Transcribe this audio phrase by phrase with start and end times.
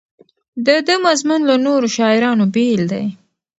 [0.65, 3.05] د ده مضمون له نورو شاعرانو بېل دی.